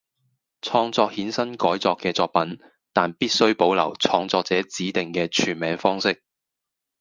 [0.63, 2.59] 創作衍生改作嘅作品，
[2.91, 6.23] 但必須保留創作者指定嘅全名方式